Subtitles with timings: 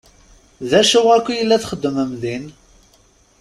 [0.69, 2.45] D acu akka i la txeddmem din?